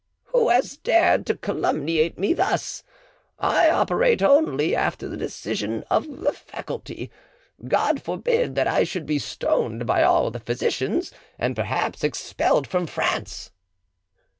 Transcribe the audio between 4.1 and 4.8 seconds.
only